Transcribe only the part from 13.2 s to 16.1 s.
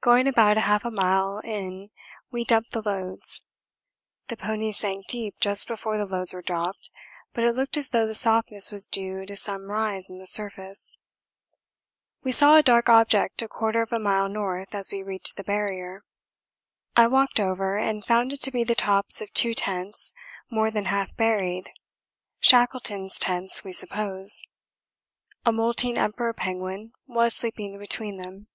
a quarter of a mile north as we reached the Barrier.